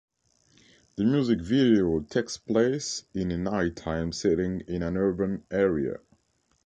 [0.95, 5.97] The music video takes place in a nighttime setting in an urban area.